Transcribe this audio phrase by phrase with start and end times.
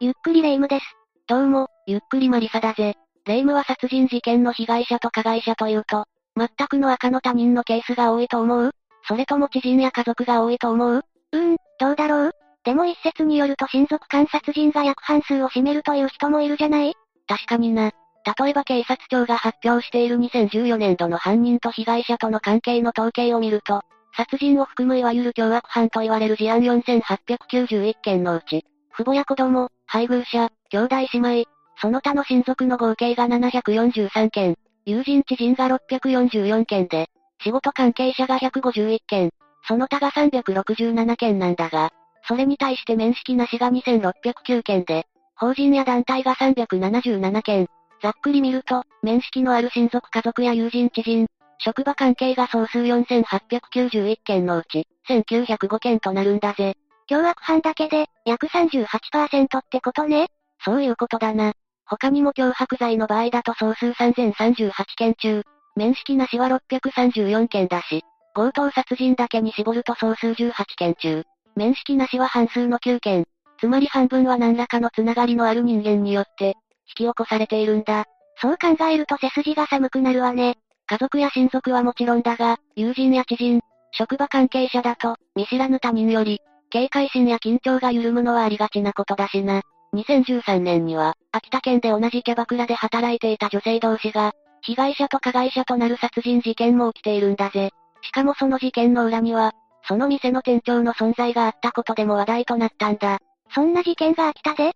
[0.00, 0.84] ゆっくりレ夢ムです。
[1.26, 2.94] どうも、ゆっくりマリサだぜ。
[3.26, 6.04] レ夢ムは殺人事件の被害者と加害者というと、
[6.36, 8.70] 全くの赤の他人のケースが多いと思う？
[9.08, 11.02] それとも知人や家族が多いと思う？
[11.32, 12.32] うーん、どうだろう？
[12.62, 16.94] でも一説によると親族間殺人が約半数を占めるという人もいるじゃない？
[17.26, 17.90] 確かにな。
[18.38, 23.82] 例えば警察庁が発表している2014年度の犯人と被害者との関係の統計を見ると、
[24.16, 31.44] 殺人を含むいわゆる凶悪犯と言われる事案4891件のうち、父母や子供、配偶者、兄弟姉妹、
[31.80, 37.08] その他の親族の合計が743件、友人知人が644件で、
[37.42, 39.30] 仕事関係者が151件、
[39.66, 41.90] その他が367件なんだが、
[42.26, 45.06] それに対して面識なしが2609件で、
[45.36, 47.68] 法人や団体が377件、
[48.02, 51.26] ざっくり見ると、面識のある親族家族や友人知人、
[51.58, 56.76] 職場関係が総数4891件のうち、1905件となるんだぜ。
[57.08, 60.28] 凶悪犯だけで、約38%ってことね
[60.64, 61.54] そういうことだな。
[61.86, 65.42] 他にも脅迫罪の場合だと総数3038件中、
[65.74, 68.02] 面識なしは634件だし、
[68.34, 71.24] 強盗殺人だけに絞ると総数18件中、
[71.56, 73.24] 面識なしは半数の9件、
[73.58, 76.54] つまり半分は何らかのつながりのある人間によって、引
[76.88, 78.04] き起こされているんだ。
[78.40, 80.58] そう考えると背筋が寒くなるわね。
[80.86, 83.60] 家族や親族はもちろんだが、友人や知人、
[83.92, 89.62] 職場関係者だと、見知らぬ他人より、警戒心や緊張が緩むのはありがちなことだしな。
[89.94, 97.70] 2013年には、秋田県で同じキャバクラで働いていた女性同士が、被害者と加害者となる殺人事件も起きているんだぜ。
[98.02, 99.52] しかもその事件の裏には、
[99.86, 103.18] その店の店長の存在があったことでも話題となったんだ。
[103.54, 104.72] そんな事件が秋田で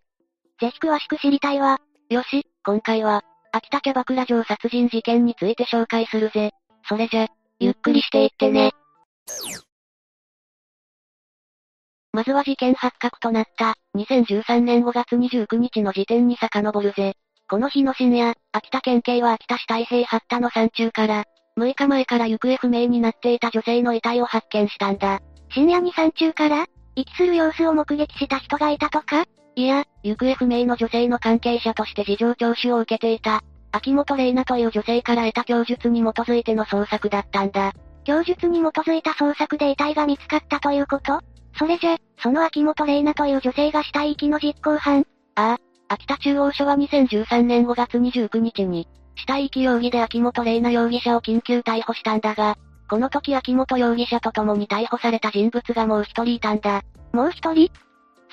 [0.60, 1.80] ぜひ詳しく知りたいわ。
[2.08, 6.52] よし、今回は、秋田キャバクラ城殺人事件について紹介するぜ。
[6.88, 7.26] それじゃ、
[7.58, 8.70] ゆっくりしていってね。
[12.14, 17.14] まずは事件発覚となった、2013年5月29日の時点に遡るぜ。
[17.48, 21.24] この日の深夜、秋田県警は秋田市太平八田の山中から、
[21.58, 25.20] 6日前から行方不明になっていた女性の遺体を発見したんだ。
[25.54, 26.66] 深夜に山中から？
[26.96, 29.24] 遺棄する様子を目撃した人がいたとか？
[29.56, 33.40] いや、行方不明の女性の関係者として事情聴取を受けていた。
[33.70, 37.72] 秋元玲奈という女性から得た供述に基づいての捜索だったんだ。
[38.04, 41.20] 供述に基づいた捜索で遺体が見つかったということ？
[41.58, 45.06] それじゃ、その秋元玲奈という女性が死体遺棄の実行犯？
[45.34, 45.58] ああ、
[45.88, 52.56] 秋田中央署は2013年5月29日に、死体遺棄容疑で秋元玲奈容疑者を緊急逮捕したんだが、
[52.88, 56.82] この時秋元容疑者と共に逮捕された人物がもう一人いたんだ。
[57.12, 57.70] もう一人？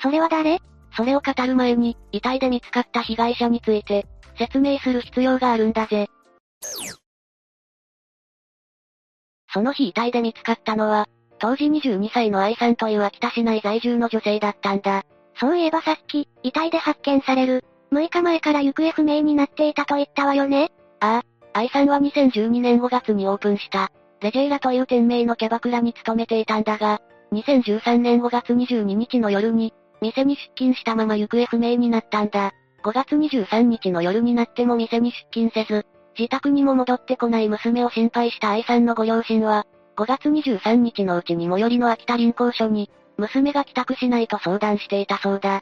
[0.02, 0.60] それは誰？
[0.96, 4.06] それを語る前に、遺体で見つかった被害者について、
[4.38, 6.08] 説明する必要があるんだぜ。
[9.52, 11.06] その日遺体で見つかったのは、
[11.40, 15.04] 当時22歳の愛さんという秋田市内在住の女性だったんだ。
[15.36, 21.22] そういえばさっき、遺体で発見される、6日前から行方不明になっていたと言ったわよねあ
[21.54, 23.90] あ、愛さんは2012年5月にオープンした、
[24.20, 27.00] レジェイラという店名のキャバクラに勤めていたんだが、
[27.32, 32.52] 2013年5月22日の夜に、店に出勤したまま行方不明になったんだ。
[32.82, 35.86] 5月23日の夜になっても店に出勤せず、
[36.18, 39.66] 自宅にも戻ってこない娘を心配した愛さんのご両親は、
[40.00, 45.58] 5月23日のうちに最寄りの秋田臨港署に、娘が帰宅しないと相談していたそうだ。
[45.58, 45.60] ん？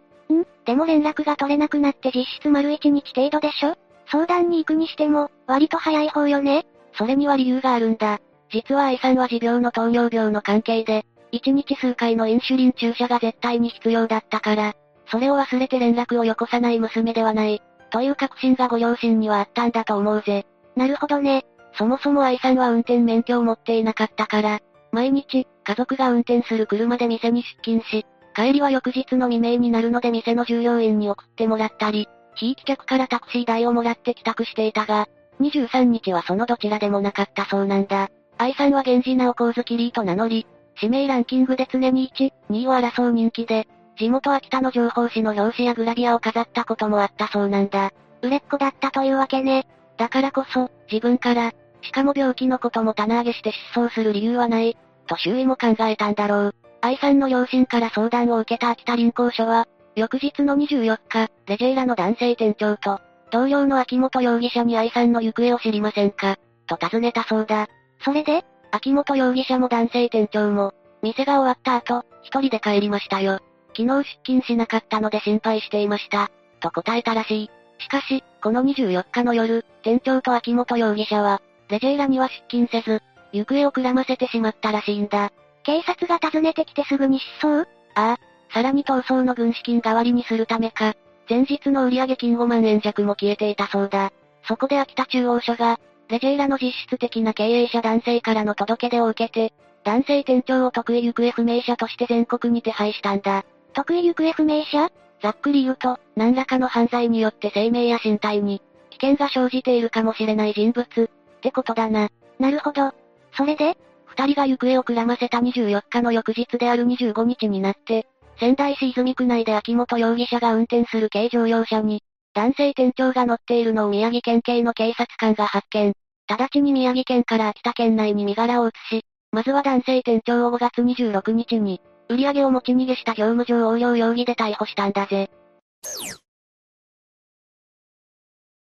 [0.64, 3.74] でも連絡が取れなくなって実質丸1日程度でしょ？
[4.06, 6.66] 相談に行くにしても、割と早い方よね？
[6.96, 8.20] それには理由があるんだ。
[8.52, 14.74] 実は愛さんは持病の糖尿病の関係で、1日数回のインシュリン注射が絶対に必要だったから、
[15.10, 17.60] それを忘れて連絡をよこさない娘ではない、
[17.90, 20.46] という確信がご両親にはあったんだと思うぜ。
[20.76, 21.44] なるほどね。
[21.78, 35.06] そもそも愛さんは運転免許を持っていなかったから、毎日、家族が運転する車で店に出勤し、帰りは翌日の未明になるので店の従業員に送ってもらったり、非規客からタクシー代をもらって帰宅していたが、
[35.40, 38.08] 23日はそのどちらでもなかったそうなんだ。
[38.38, 40.46] 愛さんは源氏直光月リーと名乗り、
[40.80, 43.68] 指名ランキングで常に1、2位を争う人気で、
[43.98, 47.92] 地元秋田の情報誌の表紙やグラビアを飾ったこともあったそうなんだ。
[48.22, 49.66] 売れっ子だったというわけね。
[49.96, 51.52] だからこそ、自分から、
[51.88, 54.76] しかも病気のことも棚上げして失踪する理由はない、
[55.06, 56.54] と周囲も考えたんだろう。
[56.82, 63.00] 愛さんの両親から相談を受けた秋田臨港署は、翌日の24日、レジェイラの男性店長と、
[63.30, 66.36] 同僚の秋元容疑者に愛さんの行方を知りませんか
[66.66, 67.68] と尋ねたそうだ。
[68.04, 73.40] それで秋元容疑者も男性店長も、店が終わった後、一人で帰りましたよ。
[73.74, 76.30] 昨日出勤しなかったので心配していました。
[76.60, 77.50] と答えたらしい。
[77.78, 85.32] しかし、この24日の夜、店長と秋元容疑者は、レジェイラには出勤せず、行方をくらませてしまったらしいんだ。
[85.64, 87.66] 警察が訪ねてきてすぐに失踪？
[87.94, 88.18] ああ、
[88.54, 90.94] さらに逃走の軍資金代わりにするためか、
[91.28, 94.12] 前日の売上金5万円弱も消えていたそうだ。
[94.44, 95.78] そこで秋田中央署が、
[96.08, 99.52] レジェイラの実質的な経営者男性からの届け出を受けて、
[99.84, 103.44] 男性店長を得意行方不明者として全国に手配したんだ。
[103.74, 104.90] 得意行方不明者？
[105.20, 112.08] ざっくり言うと、何らかの犯罪によって生命や身体に、危険が生じているかもしれない人物、ってことだな。
[112.38, 112.92] なるほど。
[113.32, 118.06] それで二人が行方をくらませた24日の翌日である25日になって、
[118.38, 122.02] 仙台市泉区内で秋元容疑者が運転する軽乗用車に、
[122.34, 125.92] 男性店長が乗っているのを宮城県警の警察官が発見。
[126.28, 129.02] 直ちに宮城県から秋田県内に身柄を移し、
[129.32, 135.30] まずは男性店長を5月26日に、売り上げを持ち逃げした業務上横領容疑で逮捕したんだぜ。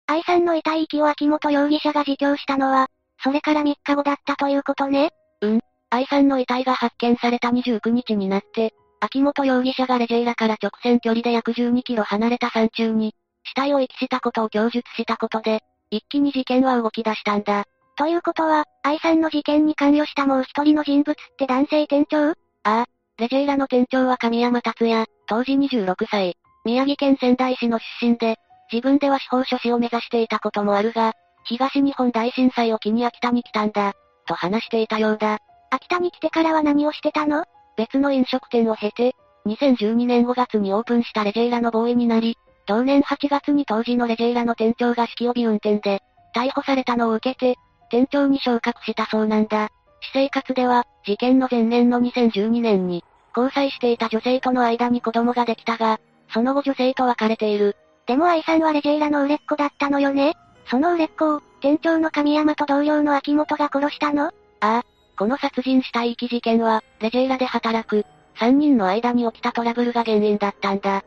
[0.08, 2.88] 愛さんの遺体遺棄を秋元容疑者が自供したのは、
[3.24, 5.12] それから3日後だったということね
[5.42, 5.60] うん。
[5.90, 13.14] 愛さんの遺体が発見された29日になって、秋元容疑者がレジェイラから直線距離で約12キロ離れた山中に、
[13.44, 15.62] 死体を遺棄したことを供述したことで、
[15.92, 17.66] 一気に事件は動き出したんだ。
[17.98, 22.30] ということは、愛さんの事件に関与したもう一人の人物って男性店長？
[22.30, 22.34] あ
[22.64, 22.86] あ。
[23.18, 26.38] レジェイラの店長は神山達也、当時26歳。
[26.66, 28.38] 宮城県仙台市の出身で、
[28.72, 31.14] 自分では司法書士を目指していたこともあるが、
[31.46, 33.94] 東日本大震災を機に秋田に来たんだ、
[34.28, 35.40] と話していたようだ。
[35.70, 37.44] 秋田に来てからは何をしてたの？
[37.78, 39.16] 別の飲食店を経て、
[39.46, 46.02] 2012年5月にオープンしたレジェイラのボーイになり、同年8月に当時のレジェイラの店長が式帯運転で、
[46.36, 47.58] 逮捕されたのを受けて、
[47.90, 49.70] 店長に昇格したそうなんだ。
[50.02, 53.06] 私生活では、事件の前年の2012年に、
[53.36, 56.00] 交際していた女性との間に子供ができたが、
[56.34, 57.78] その後女性と別れている。
[58.08, 60.34] でも愛さんはレジェイラの売れっ子だったのよね
[60.70, 64.28] その売れっ子を、店長の神山と同僚の秋元が殺したの？
[64.28, 64.84] ああ、
[65.18, 68.06] この殺人死体遺棄事件は、レジェイラで働く、
[68.40, 71.04] 3人の間に起きたトラブルが原因だったんだ。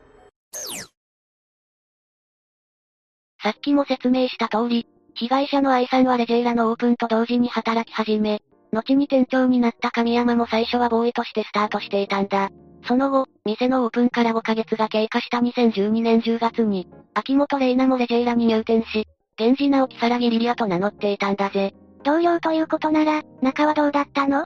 [3.43, 12.49] さっきも説明した通り、被害者の愛さんはレジェイラのオープンと同時に働き始め、後に店長になった神山も最初はボーイとしてスタートしていたんだ。
[12.87, 19.07] その後、店のオープンから5ヶ月が経過した2012年10月に、秋元玲奈もレジェイラに入店し、
[19.39, 21.73] 源氏直樹さらぎリリアと名乗っていたんだぜ。
[22.03, 24.45] 同僚ということなら、仲はどうだったの？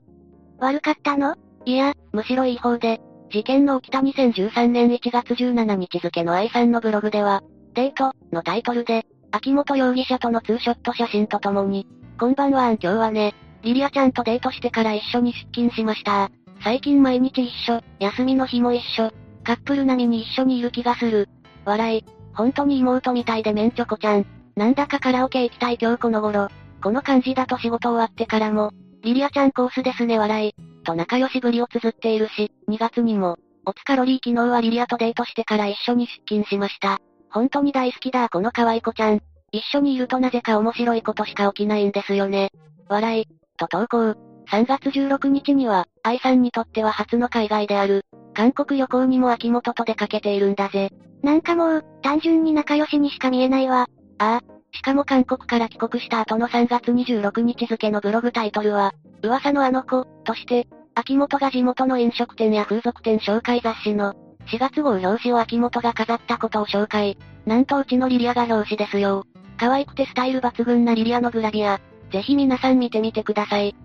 [0.60, 1.36] 悪かったの？
[1.66, 3.00] いや、むしろいい方で、
[3.32, 7.42] 事件の起きた2013年1月17日付の愛さんのブログでは、
[7.74, 11.88] デートのタイトルで、秋元容疑者とのツーショット写真とともに、
[12.20, 13.34] こんばんは今日はね、
[13.64, 16.30] リリアちゃんとデートしてから一緒に出勤しました。
[16.66, 19.12] 最近毎日一緒、休みの日も一緒、
[19.44, 21.30] カップル並みに一緒にいる気がする。
[21.64, 24.26] 笑い、本当に妹みたいでメンチョコちゃん。
[24.56, 26.48] なんだかカラオケ行きたい今日この頃。
[26.82, 28.72] この感じだと仕事終わってからも、
[29.04, 37.00] リリアちゃんコースですね笑い、と仲良しぶりを綴っているし、2月にも、おつかロリー昨日はリリアとデートしてから一緒に出勤しました。
[37.30, 39.22] 本当に大好きだこの可愛い子ちゃん。
[39.52, 42.50] 一緒にいるとなぜか面白いことしか起きないんですよね。
[42.90, 44.35] 笑い、と投稿。
[44.48, 50.92] 3月16日には、愛さんにとっては初の海外である、韓国旅行にも秋元と出かけているんだぜ。
[51.24, 53.88] なんかもう、単純に仲良しにしか見えないわ。
[54.20, 54.42] ああ、
[54.76, 58.94] しかも韓国から帰国した後の3月26日付のブログタイトルは、
[59.24, 64.14] 噂のあの子、として、秋元が地元の飲食店や風俗店紹介雑誌の、
[64.48, 67.18] 4月号表紙を秋元が飾ったことを紹介。
[67.46, 69.26] なんとうちのリリアが表紙ですよ。
[69.58, 71.80] 可愛くてスタイル抜群なリリアのグラビア。
[72.12, 73.76] ぜひ皆さん見てみてください。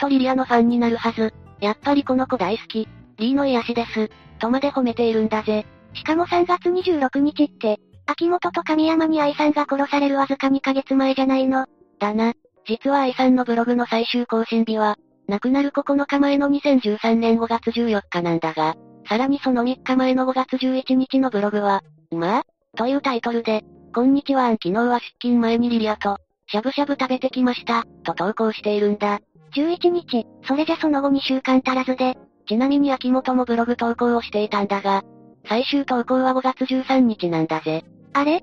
[0.00, 1.32] とリリアのファンになるはず。
[1.60, 2.88] やっぱりこの子大好き。
[3.18, 4.10] リーの癒しです。
[4.38, 5.66] とまで褒めているんだぜ。
[5.92, 11.66] しかも3月26日って、秋元と神山に愛さんが殺されるわずか2ヶ月前じゃないの。
[11.98, 12.32] だな。
[12.66, 14.96] 実は愛さんのブログの最終更新日は、
[15.28, 18.74] 亡くなる9日前の2013年5月14日なんだが、
[19.08, 22.42] さらにその3日前の5月11日のブログは、まあ
[22.76, 23.62] というタイトルで、
[23.94, 29.20] こんにちは昨日は出勤前にリリアと、しゃぶしゃぶ食べてきました、と投稿しているんだ。
[29.54, 32.16] 11日、それじゃその後2週間足らずで、
[32.46, 35.02] ちなみに秋元もブログ投稿をしていたんだが、
[35.48, 37.84] 最終投稿は5月13日なんだぜ。
[38.12, 38.42] あれ？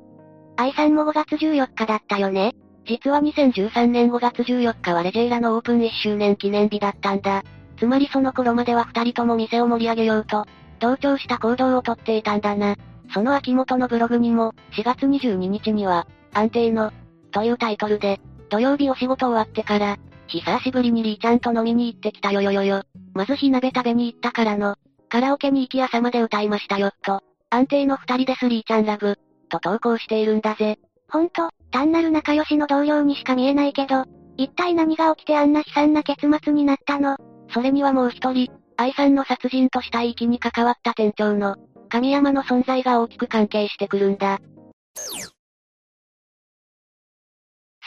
[0.57, 2.55] 愛さんも5月14日だったよね？
[2.85, 7.43] 実は2013年5月14日はレジェイラのオープン1周年記念日だったんだ。
[7.77, 10.45] つまりその頃までは二人とも店を盛り上げようと、
[10.79, 12.75] 同調した行動をとっていたんだな。
[13.13, 16.91] その秋元のブログにも、4月22日には、安定の、
[17.31, 22.83] というタイトルで、土曜日お仕事終わってから、久しぶりにリーちゃんと飲みに行ってきたよよよよ。
[23.13, 24.75] まず火鍋食べに行ったからの、
[25.09, 27.21] カラオケに行き朝まで歌いましたよっと。
[27.49, 29.17] 安定の二人ですリーちゃんラブ。
[29.49, 30.77] と投稿しているんだぜ。
[31.09, 34.03] ほんと、単なる仲良しの同僚にしか見えないけど、
[34.35, 37.15] 一体何が起きてあんな悲惨な結末になったの？
[37.53, 41.55] それにはもう一人、愛さんの殺人と死体遺棄に関わった店長の、
[41.87, 44.39] 神山の存在が大きく関係してくるんだ。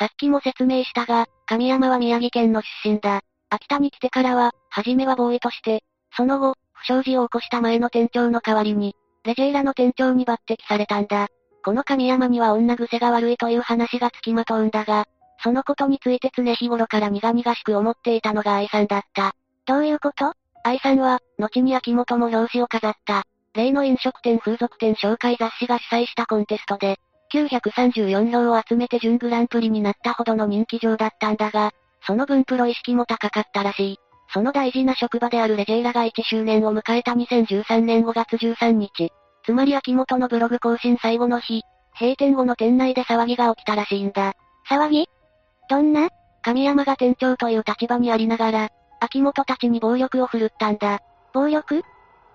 [0.01, 3.21] さっきも説明したが、神山は宮城県の出身だ。
[3.51, 5.83] 秋田に来てからは、はじめはボーイとして、
[6.17, 11.29] その後、不祥事を起こした前の店長の代わりに、レジェイラの店長に抜擢されたんだ。
[11.63, 15.05] この神山には女癖が悪いという話がつきまとうんだが、
[15.43, 19.35] そのことについて常日頃から苦々しく思っていたのが愛さんだった。
[19.67, 20.33] どういうこと？
[20.65, 26.97] 愛さんは、後に秋元も表紙を飾った、例の飲食店風俗店紹介雑誌が主催したコンテストで、
[27.33, 31.71] 934票を集めて準グランプリになったほどの人気上だったんだが、
[32.07, 33.97] その分プロ意識も高かったらしい。
[34.33, 39.11] その大事な職場であるレジェイラが1周年を迎えた2013年5月13日。
[39.45, 41.63] つまり秋元のブログ更新最後の日、
[41.99, 44.35] 閉店後の店内で騒ぎが起きたらしいんだ。
[44.69, 45.09] 騒ぎ？
[45.69, 46.09] どんな？
[46.43, 48.69] 神山が店長という立場にありながら、
[49.01, 51.01] 秋元たちに暴力を振るったんだ。
[51.33, 51.83] 暴力？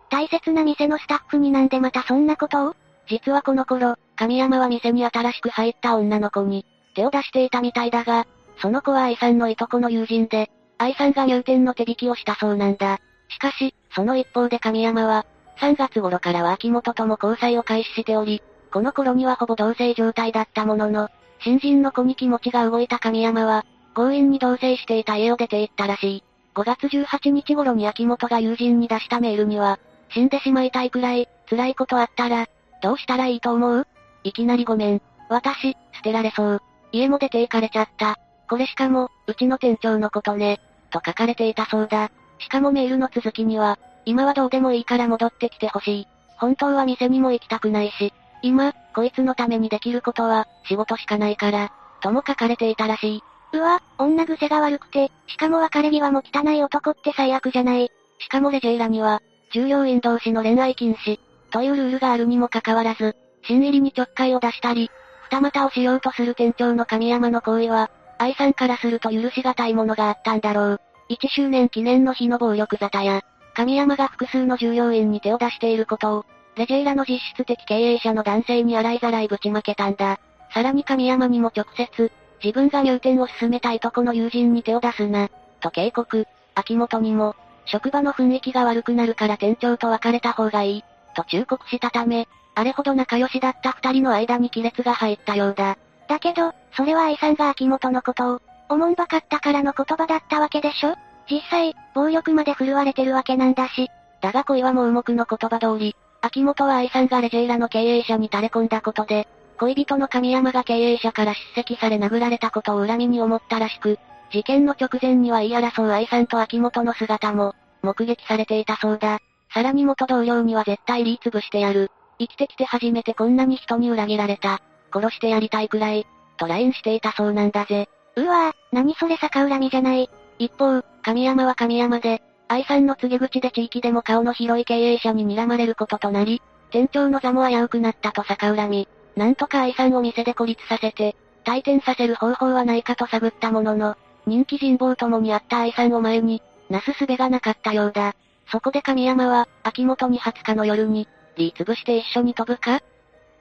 [0.10, 2.76] 大切な店のスタッフになんでまたそんなことを？
[3.08, 8.26] 実はこの頃、神山は店に新しく入った女の子に、手を出していたみたいだが、
[8.62, 13.00] その子は愛さんのいとこの友人で、愛さんが入店の手引きをしたそうなんだ。
[13.30, 15.26] しかし、その一方で神山は、
[15.60, 18.42] 3月頃からは秋元とも交際を開始しており、
[18.72, 26.24] この頃にはほぼ同棲状態だったものの、新人の子に気持ちが動いた神山は、強引に同棲していた家を出て行ったらしい。
[26.56, 29.80] 5月18日頃に秋元が友人に出したメールには、
[30.10, 32.48] 死んでしまいたいくらい、辛いことあったら、
[32.82, 33.88] どうしたらいいと思う？
[34.26, 35.02] いきなりごめん。
[35.30, 36.62] 私、捨てられそう。
[36.92, 38.18] 家も出て行かれちゃった。
[38.50, 40.60] これしかも、うちの店長のことね。
[40.90, 42.10] と書かれていたそうだ。
[42.40, 46.08] しかもメールの続きには、今はどうでもいいから戻ってきてほしい。
[46.38, 53.24] 本当は店にも行きたくないし、今、こいつのためにできることは、仕事しかないから、とも書かれていたらしい。
[53.54, 57.92] うわ、女癖が悪くて、しかも別れ際も汚い男って最悪じゃない。
[58.20, 59.22] しかもレジェイラには、
[59.54, 61.20] 従業員同士の恋愛禁止、
[61.52, 63.16] というルールがあるにもかかわらず、
[63.48, 64.90] 新入りにちょっかいを出したり、
[65.30, 70.82] 二股をしようとする店長の神山の行為は、愛さんからすると許しがたいものがあったんだろう。
[71.10, 73.22] 1周年記念の日の暴力沙汰や、
[73.54, 76.26] 神山が複数の従業員に手を出していることを、
[76.56, 80.20] レジェイラの実質的経営者の男性に洗いざらいぶちまけたんだ。
[80.54, 82.12] さらに神山にも直接、
[82.44, 86.26] 自分が入店を進めたいとこの友人に手を出すな、と警告。
[86.56, 87.36] 秋元にも、
[87.66, 90.84] 職場の雰囲気が悪くなるから店長と別れた方がいい、
[91.16, 95.78] と忠告したため、あれほど仲良しだった二人の間に亀裂が入ったようだ。
[96.08, 100.96] だけど、それは愛さんが秋元のことを、おもんばかったからの言葉だったわけでしょ？
[101.30, 103.90] 実際、暴力まで振るわれてるわけなんだし。
[104.22, 114.00] だが恋は盲目の言葉通り、秋元は愛さんがレジェイラの経営者に垂れ込んだことで、恋人の神山が経営者から叱責され殴られたことを恨みに思ったらしく、
[114.32, 117.54] 事件の直前には言い争う愛さんと秋元の姿も、
[117.84, 119.20] 目撃されていたそうだ。
[119.56, 121.90] さらに元同僚には絶対リー潰してやる。
[122.20, 124.62] 生きてきて初めてこんなに人に裏切られた。
[124.94, 126.06] 殺してやりたいくらい。
[126.36, 127.88] と LINE していたそうなんだぜ。
[128.18, 130.10] うわぁ、何それ逆恨みじゃない。
[130.40, 143.96] 一方、神山は神山で、愛さんの告げ口で地域でも顔の広い経営者に睨まれることとなり、店長の座も危うくなったと逆恨み、なんとか愛さんを店で孤立させて、退店させる方法はないかと探ったものの、
[144.26, 148.16] 人気人望ともにあった愛さんを前に、なすすべがなかったようだ。
[148.52, 152.82] そこで神山は、秋元に20日の夜に、リー潰して一緒に飛ぶか？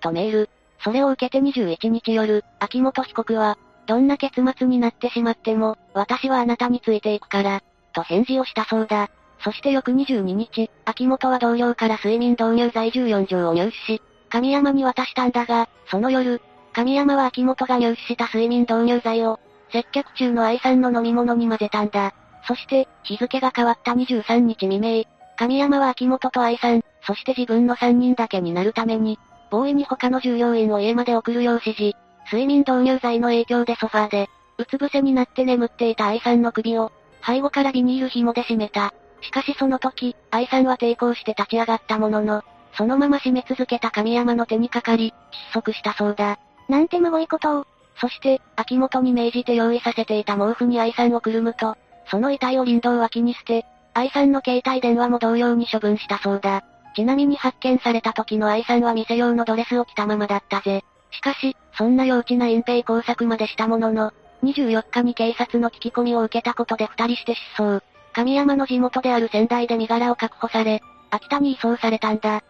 [0.01, 0.51] とメール。
[0.83, 9.11] それを受けて21日夜、秋元被告は、どんな結末になってしまっても、私はあなたについていくから、と返事をしたそうだ。
[9.41, 16.41] そして翌22日、秋元は同僚から睡眠導入剤14錠を入手し、神山に渡したんだが、その夜、
[16.73, 19.39] 神山は秋元が入手した睡眠導入剤を、
[19.71, 22.15] 接客中の愛さんの飲み物に混ぜたんだ。
[22.47, 25.05] そして、日付が変わった23日未明、
[25.37, 29.19] 神山は秋元と愛さん、そして自分の3人だけになるために、
[29.51, 31.97] ボーイに他の従業員を家まで送るよう指示。
[32.27, 36.93] 睡眠導入剤の影響でソファーで、うつ伏せになって眠っていた愛さんの首を、
[37.27, 38.95] 背後からビニール紐で締めた。
[39.21, 42.43] しかしその時、愛さんは抵抗して立ち上がったものの、
[42.77, 45.15] そのまま締め続けた神山の手にかかり、
[45.53, 46.39] 窒息したそうだ。
[46.69, 47.67] なんてむごいことを。
[48.01, 56.65] そして、秋元に命じて用意させていた毛布に愛さんをくるむと、その遺体を林道脇に捨て、愛さんの携帯電話も同様に処分したそうだ。
[56.95, 60.85] ちなみに発見された時の愛さんは店用のドレスを着たままだったぜ。
[61.11, 67.83] しかし、そんな幼稚な隠蔽工作までしたものの、24日に警察の聞き込みを受けたことで二人して失踪。
[68.13, 72.43] 神山の地元である仙台で身柄を確保され、秋田に移送されたんだ。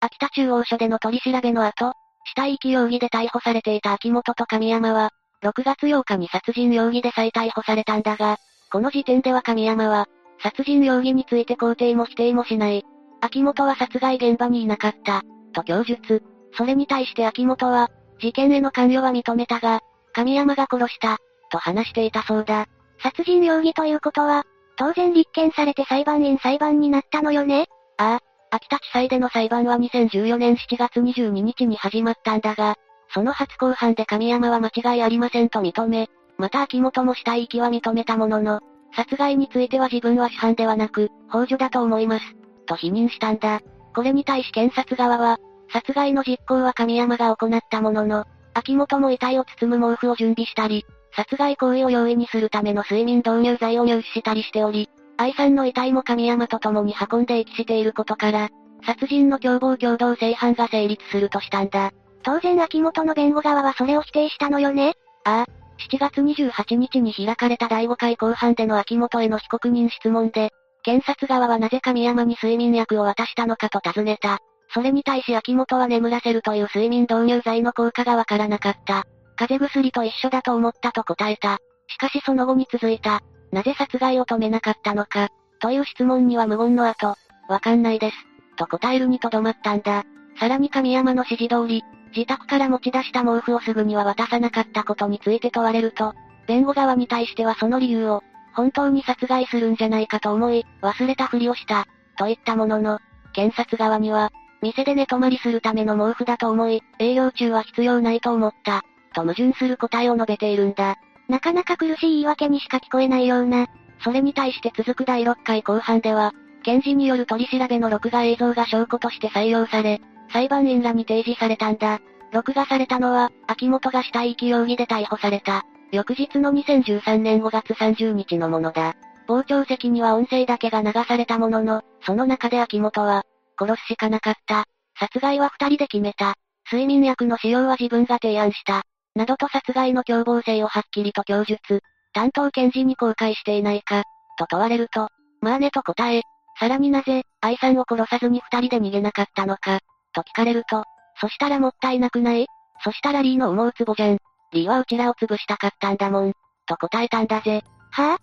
[0.00, 1.92] 秋田中央署での取り調べの後、
[2.26, 5.10] 死体遺棄容疑で逮捕されていた秋元と神山は、
[5.44, 8.38] 6月8日に殺人容疑で再逮捕されたんだが、
[8.72, 10.08] この時点では神山は、
[10.42, 12.82] 殺人容疑について肯定も否定もしない。
[13.20, 15.22] 秋元は殺害現場にいなかった、
[15.52, 16.22] と供述。
[16.56, 19.80] それに対して秋元は、事件への関与は認めたが、
[20.14, 21.18] 神山が殺した、
[21.50, 22.66] と話していたそうだ。
[23.02, 24.44] 殺人容疑ということは、
[24.76, 27.66] 当然立件されて裁判員裁判になったのよね
[27.98, 32.76] ああ、秋田地裁での裁判は2014年7月22日に始まったんだが、
[33.14, 38.60] その初公判で神山は間違いありませんと認め、また秋元も死体遺棄は認めたものの、
[38.92, 42.24] 殺害については自分は主犯ではなく、幇助だと思います。
[42.66, 43.60] と否認したんだ。
[43.94, 45.38] これに対し検察側は、
[45.72, 58.48] 殺害の実行は神山が行ったものの、秋元も遺体を包む毛布を準備したり、殺害行為を容易にするための睡眠導入剤を入手したりしており、愛さんの遺体も神山と共に運んで遺棄していることから、
[58.84, 61.92] 殺人の共謀共同正犯が成立するとしたんだ。
[62.24, 65.64] 当然秋元の弁護側はそれを否定したのよねああ。
[65.90, 70.50] 7月28日に開かれた第5回公判での秋元への被告人質問で、
[70.82, 74.38] 検察側はなぜ神山に睡眠薬を渡したのかと尋ねた。
[74.72, 79.04] それに対し秋元は眠らせるという睡眠導入剤の効果がわからなかった。
[79.36, 81.58] 風邪薬と一緒だと思ったと答えた。
[81.88, 83.20] しかしその後に続いた。
[83.52, 85.28] なぜ殺害を止めなかったのか。
[85.60, 87.16] という質問には無言の後、
[87.48, 88.16] わかんないです。
[88.56, 90.04] と答えるにとどまったんだ。
[90.38, 91.82] さらに神山の指示通り、
[92.14, 96.14] 自宅から持ち出した毛布をすぐには渡さなかったことについて問われると、
[96.46, 98.22] 弁護側に対してはその理由を、
[98.54, 103.00] 本当に殺害するんじゃないかと思い、忘れたふりをした、と言ったものの、
[103.32, 104.30] 検察側には、
[104.62, 108.82] 店で寝泊まりするための毛布だと思い、営業中は必要ないと思った、
[109.14, 110.96] と矛盾する答えを述べているんだ。
[111.28, 113.66] なかなか苦しい言い訳にしか聞こえないような。
[114.02, 120.00] それに対して続く第6回公判では、検事による取り調べの録画映像が証拠として採用され、
[120.34, 122.00] 裁判員らに提示されたんだ。
[122.32, 125.62] 録画されたのは、秋元が死体遺棄容疑で逮捕された。
[125.92, 128.96] 翌日の2013年5月30日のものだ。
[129.28, 133.22] 傍聴席には音声だけが流されたものの、その中で秋元は、
[133.56, 134.64] 殺すしかなかった。
[134.98, 136.34] 殺害は二人で決めた。
[136.68, 138.82] 睡眠薬の使用は自分が提案した。
[139.14, 141.80] などと殺害の凶暴性をはっきりと供述。
[142.12, 144.02] 担当検事に公開していないか、
[144.36, 146.22] と問われると、まあねと答え、
[146.58, 149.78] さらになぜ、愛さんを殺さずに二人で逃げなかったのか、
[150.14, 150.84] と聞かれると、
[151.20, 152.46] そしたらもったいなくない？
[152.82, 154.18] そしたらリーの思うツボじゃん。
[154.52, 156.32] リーはうちらを潰したかったんだもん。
[156.66, 157.62] と答えたんだぜ。
[157.90, 158.18] はぁ、あ、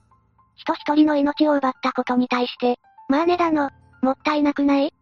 [0.56, 2.77] 人一人の命を奪ったことに対して、
[3.08, 3.69] まあねだの、
[4.01, 4.93] もったいなくない？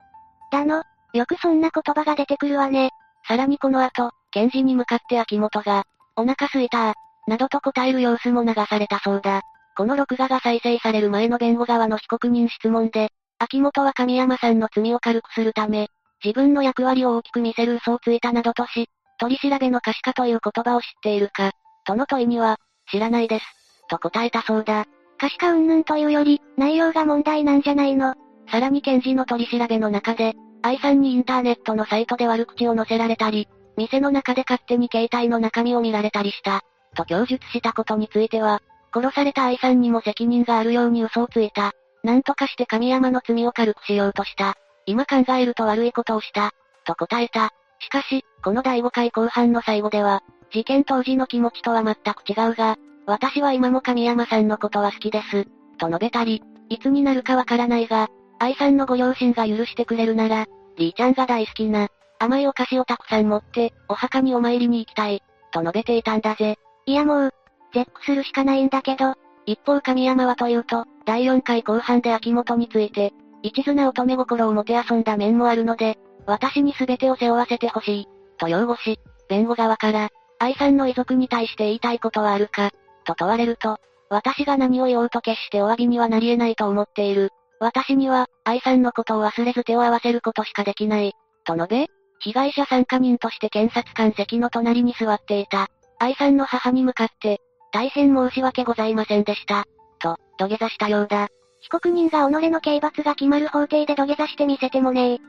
[0.52, 2.92] だの、よくそんな言葉が出てくるわね。
[3.28, 5.84] さらにこの後、検事に向かって秋元が、
[6.16, 6.94] お腹すいた
[7.28, 9.42] などと答える様子も流されたそうだ。
[9.78, 15.88] この録画が再生される前の弁護側の被告人質問で、秋元は神山さんの罪を軽くするため、
[16.24, 18.88] 自分の役割を大きく見せる嘘をついたなどとし、
[19.20, 21.52] 取り調べの可視化という言葉を知っているか、
[21.86, 22.58] との問いには、
[22.92, 23.46] 知らないです、
[23.90, 24.86] と答えたそうだ。
[25.18, 28.16] 可視化云々というより、内容が問題なんじゃないの
[28.50, 36.62] さらに検事の取り調べの中で、愛さんにインターネットのサイトで悪口を載せられたり、店の中で勝手に携帯の中身を見られたりした、
[36.96, 38.62] と供述したことについては、
[38.94, 41.74] 殺された愛さんにも責任があるように嘘をついた。
[42.04, 44.56] なんとかして神山の罪を軽くしようとした。
[44.90, 46.50] 今考えると悪いことをした、
[46.84, 47.52] と答えた。
[47.80, 52.76] しかし、この第5回後半の最後では、事件当時の気持ちとは全く違うが、
[53.06, 55.46] 私は今も神山さんのことは好きです、
[55.78, 58.08] と述べたり、いつになるかわからないが、
[58.40, 65.22] 愛さんのご両親が許してくれるなら、リーちゃんが大好きな、甘いお菓子をたくさん持って、お墓にお参りに行きたい、
[65.52, 66.58] と述べていたんだぜ。
[66.88, 67.34] いやもう、
[67.76, 69.14] 絶句するしかないんだけど、
[69.46, 79.00] 一方神山はというと、第4回後半で秋元について、一途な乙女心をもてあそんだ面もあるので、私に全てを背負わせてほしい、と擁護し、
[79.30, 82.72] 弁護側から、愛さんの遺族に対して言いたいことはあるか、
[83.06, 83.78] と問われると、
[84.10, 87.30] 私が何を言おうと決してお詫びにはなり得ないと思っている。
[87.60, 91.14] 私には、愛さんのことを忘れず手を合わせることしかできない。
[91.46, 91.88] と述べ、
[92.20, 95.68] 被害者参加人として検察官席の隣に座っていた。
[96.00, 97.40] 愛さんの母に向かって、
[97.72, 99.66] 大変申し訳ございませんでした。
[100.00, 101.30] と、土下座したようだ。
[101.62, 105.20] 被告人が己の刑罰が決まる法廷で土下座してみせてもねえ。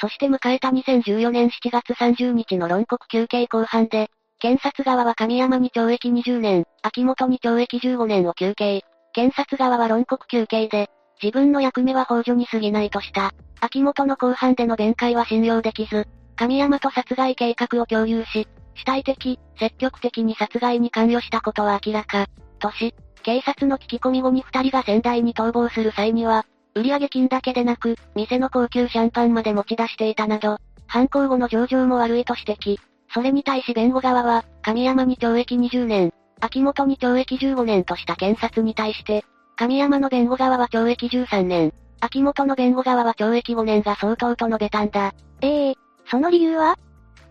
[0.00, 8.82] そして迎えた2014年7月30日の論告休刑公判で、検察側は神山に懲役20年、秋元に懲役15年を求刑。
[9.14, 10.90] 検察側は論告休刑で、
[11.22, 13.32] 自分の役目は幇助に過ぎないとした。
[13.60, 22.26] 秋元の公判での弁解は信用できず、神山と殺害計画を共有し、主体的、積極的に殺害に関与したことは明らか。
[22.64, 32.78] とし、警察の聞き込み後に二人が仙台に逃亡する際には、売上金だけでなく、店の高級シャンパンまで持ち出していたなど、犯行後の上場も悪いと指摘。
[33.12, 39.24] それに対し弁護側は、神山に懲役20年、秋元に懲役15年とした検察に対して、
[39.56, 45.14] 神山の弁護側は懲役13年、秋元の弁護側は懲役5年が相当と述べたんだ。
[45.40, 45.74] ええー、
[46.10, 46.76] その理由は？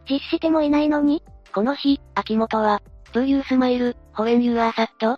[0.10, 2.82] 実してもいないのにこの日、秋元は、
[3.14, 5.18] Do you smile, when you are sad?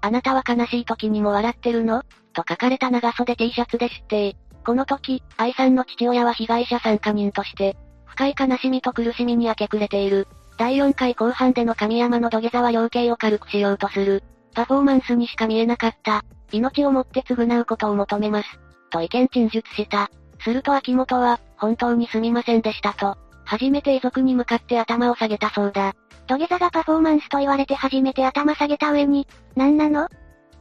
[0.00, 2.02] あなたは悲しい時にも笑ってるの？
[2.32, 10.26] と書かれた長袖 T シャツで知って、この時、愛さんの父親は被害者参加人として、深い悲しみと苦しみに明け暮れている。
[10.56, 14.24] 第4回後半での神山の土下座は量刑を軽くしようとする。
[14.54, 16.24] パフォーマンスにしか見えなかった。
[16.50, 18.48] 命をもって償うことを求めます。
[18.90, 20.10] と意見陳述した。
[20.40, 25.94] すると秋元は、本当にすみませんでしたと、初めて遺族に向かって頭を下げたそうだ。
[26.28, 30.08] 土下座がパフォーマンスと言われて初めて頭下げた上に、何なの？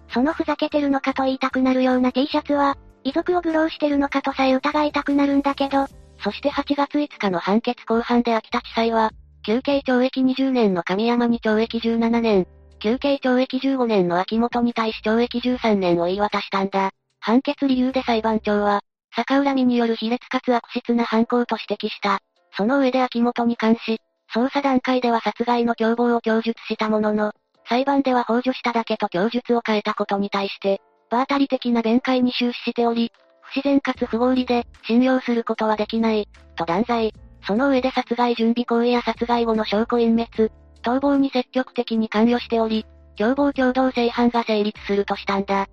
[0.10, 5.86] そのふざけてるのかと言いたくなるような T シャツは、遺族を愚弄してるのかとさえ疑いたくなるんだけど、
[6.24, 9.12] そして8月5日の判決公判で秋田地裁は、
[9.46, 12.48] 休刑懲役20年の神山に懲役17年、
[12.80, 16.92] 休刑懲役15年の秋元に対し懲役13年を言い渡したんだ。
[17.20, 18.82] 判決理由で裁判長は、
[19.16, 22.20] 逆恨みによる卑劣かつ悪質な犯行と指摘した。
[22.56, 24.00] その上で秋元に関し、
[24.34, 27.34] 捜査段階では殺害の共謀を供述したものの、
[27.70, 33.12] 裁判では幇助しただけと供述を変えたことに対して、場当たり的な弁解に終始しており、
[33.42, 37.14] 不自然かつ不合理で、信用することはできない、と断罪。
[37.46, 40.52] その上で殺害準備行為や殺害後の証拠隠滅、
[40.84, 42.86] 逃亡に積極的に関与しており、
[43.18, 45.68] 共謀共同正犯が成立するとしたんだ。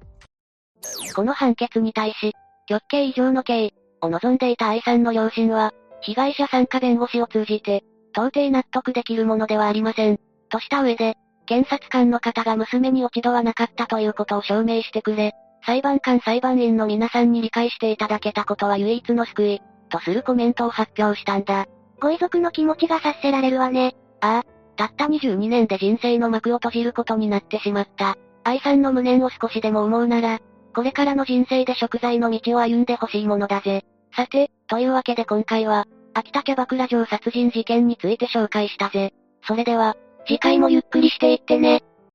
[1.15, 2.33] この判決に対し、
[2.67, 7.83] 極刑以上の刑を望んでいた愛さんの両親は、被害者参加弁護士を通じて、
[8.15, 10.19] 到底納得できるものではありません。
[10.49, 15.35] とした上で、検察官の方が娘に落ち度はなかったということを証明してくれ、
[15.67, 21.67] 裁判官裁判員の皆さんに理解していただけたことは唯一の救い、とするコメントを発表したんだ。
[22.01, 23.95] ご遺族の気持ちが察せられるわね。
[24.21, 24.45] ああ、
[24.77, 28.17] たった22年で人生の幕を閉じることになってしまった。
[28.45, 30.41] 愛さんの無念を少しでも思うなら、
[30.75, 33.85] これからの人生で食材の道を歩んでほしいものだぜ。
[34.15, 39.13] さて、というわけで今回は、秋田キャバクラ城殺人事件について紹介したぜ。
[39.43, 39.97] それでは、
[40.27, 41.83] 次回もゆっくりしていってね。